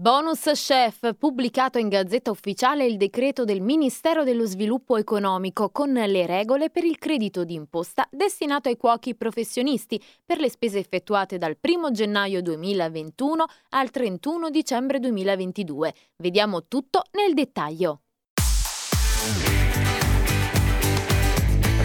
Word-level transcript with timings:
Bonus 0.00 0.42
Chef, 0.52 1.16
pubblicato 1.18 1.78
in 1.78 1.88
Gazzetta 1.88 2.30
Ufficiale 2.30 2.86
il 2.86 2.96
decreto 2.96 3.44
del 3.44 3.60
Ministero 3.60 4.22
dello 4.22 4.44
Sviluppo 4.44 4.96
Economico 4.96 5.70
con 5.70 5.92
le 5.92 6.24
regole 6.24 6.70
per 6.70 6.84
il 6.84 6.98
credito 6.98 7.42
d'imposta 7.42 8.06
destinato 8.08 8.68
ai 8.68 8.76
cuochi 8.76 9.16
professionisti 9.16 10.00
per 10.24 10.38
le 10.38 10.50
spese 10.50 10.78
effettuate 10.78 11.36
dal 11.36 11.56
1 11.60 11.90
gennaio 11.90 12.40
2021 12.42 13.44
al 13.70 13.90
31 13.90 14.50
dicembre 14.50 15.00
2022. 15.00 15.92
Vediamo 16.18 16.68
tutto 16.68 17.02
nel 17.14 17.34
dettaglio. 17.34 18.02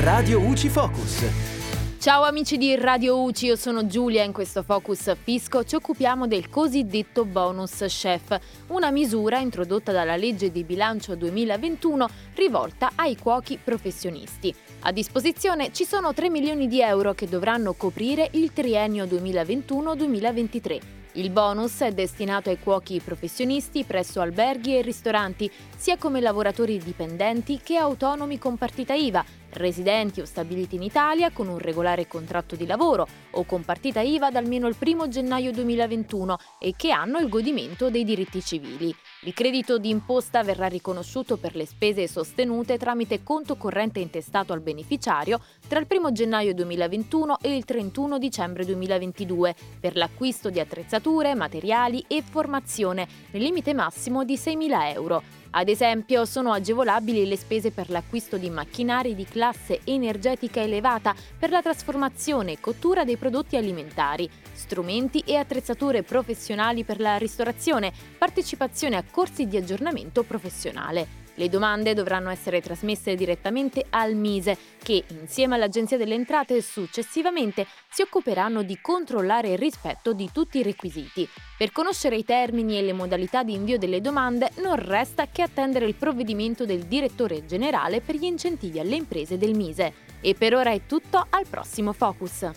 Radio 0.00 0.40
UCI 0.40 0.68
Focus. 0.68 1.59
Ciao 2.00 2.22
amici 2.22 2.56
di 2.56 2.74
Radio 2.76 3.20
UCI, 3.20 3.44
io 3.44 3.56
sono 3.56 3.86
Giulia 3.86 4.22
e 4.22 4.24
in 4.24 4.32
questo 4.32 4.62
Focus 4.62 5.14
Fisco 5.22 5.64
ci 5.64 5.74
occupiamo 5.74 6.26
del 6.26 6.48
cosiddetto 6.48 7.26
bonus 7.26 7.84
chef, 7.88 8.40
una 8.68 8.90
misura 8.90 9.38
introdotta 9.38 9.92
dalla 9.92 10.16
legge 10.16 10.50
di 10.50 10.64
bilancio 10.64 11.14
2021 11.14 12.08
rivolta 12.36 12.92
ai 12.94 13.18
cuochi 13.18 13.58
professionisti. 13.62 14.54
A 14.80 14.92
disposizione 14.92 15.74
ci 15.74 15.84
sono 15.84 16.14
3 16.14 16.30
milioni 16.30 16.68
di 16.68 16.80
euro 16.80 17.12
che 17.12 17.28
dovranno 17.28 17.74
coprire 17.74 18.30
il 18.32 18.50
triennio 18.54 19.04
2021-2023. 19.04 20.80
Il 21.14 21.28
bonus 21.28 21.80
è 21.80 21.92
destinato 21.92 22.48
ai 22.48 22.58
cuochi 22.58 22.98
professionisti 23.04 23.84
presso 23.84 24.22
alberghi 24.22 24.78
e 24.78 24.80
ristoranti, 24.80 25.50
sia 25.76 25.98
come 25.98 26.22
lavoratori 26.22 26.78
dipendenti 26.78 27.60
che 27.62 27.76
autonomi 27.76 28.38
con 28.38 28.56
partita 28.56 28.94
IVA 28.94 29.22
residenti 29.52 30.20
o 30.20 30.24
stabiliti 30.24 30.76
in 30.76 30.82
Italia 30.82 31.30
con 31.30 31.48
un 31.48 31.58
regolare 31.58 32.06
contratto 32.06 32.56
di 32.56 32.66
lavoro 32.66 33.06
o 33.32 33.44
con 33.44 33.64
partita 33.64 34.00
IVA 34.00 34.30
da 34.30 34.38
almeno 34.38 34.68
il 34.68 34.76
1 34.78 35.08
gennaio 35.08 35.52
2021 35.52 36.36
e 36.58 36.74
che 36.76 36.90
hanno 36.90 37.18
il 37.18 37.28
godimento 37.28 37.90
dei 37.90 38.04
diritti 38.04 38.42
civili. 38.42 38.94
Il 39.22 39.34
credito 39.34 39.78
di 39.78 39.90
imposta 39.90 40.42
verrà 40.42 40.66
riconosciuto 40.66 41.36
per 41.36 41.56
le 41.56 41.66
spese 41.66 42.08
sostenute 42.08 42.78
tramite 42.78 43.22
conto 43.22 43.56
corrente 43.56 44.00
intestato 44.00 44.52
al 44.52 44.60
beneficiario 44.60 45.40
tra 45.68 45.78
il 45.78 45.86
1 45.88 46.12
gennaio 46.12 46.54
2021 46.54 47.38
e 47.40 47.54
il 47.54 47.64
31 47.64 48.18
dicembre 48.18 48.64
2022 48.64 49.54
per 49.78 49.96
l'acquisto 49.96 50.50
di 50.50 50.60
attrezzature, 50.60 51.34
materiali 51.34 52.04
e 52.06 52.22
formazione 52.22 53.06
nel 53.30 53.42
limite 53.42 53.74
massimo 53.74 54.24
di 54.24 54.34
6.000 54.34 54.92
euro 54.94 55.39
ad 55.52 55.68
esempio, 55.68 56.24
sono 56.24 56.52
agevolabili 56.52 57.26
le 57.26 57.36
spese 57.36 57.72
per 57.72 57.90
l'acquisto 57.90 58.36
di 58.36 58.50
macchinari 58.50 59.16
di 59.16 59.24
classe 59.24 59.80
energetica 59.84 60.60
elevata 60.60 61.14
per 61.38 61.50
la 61.50 61.60
trasformazione 61.60 62.52
e 62.52 62.60
cottura 62.60 63.04
dei 63.04 63.16
prodotti 63.16 63.56
alimentari, 63.56 64.30
strumenti 64.52 65.22
e 65.26 65.36
attrezzature 65.36 66.04
professionali 66.04 66.84
per 66.84 67.00
la 67.00 67.16
ristorazione, 67.16 67.92
partecipazione 68.16 68.96
a 68.96 69.04
corsi 69.10 69.48
di 69.48 69.56
aggiornamento 69.56 70.22
professionale. 70.22 71.19
Le 71.34 71.48
domande 71.48 71.94
dovranno 71.94 72.30
essere 72.30 72.60
trasmesse 72.60 73.14
direttamente 73.14 73.84
al 73.90 74.14
Mise, 74.14 74.56
che 74.82 75.04
insieme 75.08 75.54
all'Agenzia 75.54 75.96
delle 75.96 76.14
Entrate 76.14 76.60
successivamente 76.60 77.66
si 77.88 78.02
occuperanno 78.02 78.62
di 78.62 78.78
controllare 78.80 79.52
il 79.52 79.58
rispetto 79.58 80.12
di 80.12 80.30
tutti 80.32 80.58
i 80.58 80.62
requisiti. 80.62 81.28
Per 81.56 81.72
conoscere 81.72 82.16
i 82.16 82.24
termini 82.24 82.78
e 82.78 82.82
le 82.82 82.92
modalità 82.92 83.42
di 83.42 83.54
invio 83.54 83.78
delle 83.78 84.00
domande 84.00 84.50
non 84.56 84.76
resta 84.76 85.26
che 85.30 85.42
attendere 85.42 85.86
il 85.86 85.94
provvedimento 85.94 86.64
del 86.64 86.84
direttore 86.84 87.44
generale 87.46 88.00
per 88.00 88.16
gli 88.16 88.24
incentivi 88.24 88.78
alle 88.78 88.96
imprese 88.96 89.38
del 89.38 89.54
Mise. 89.54 89.92
E 90.20 90.34
per 90.34 90.54
ora 90.54 90.70
è 90.70 90.82
tutto, 90.86 91.26
al 91.28 91.46
prossimo 91.46 91.92
Focus. 91.92 92.50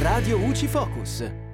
Radio 0.00 0.38
UCI 0.38 0.66
Focus. 0.66 1.47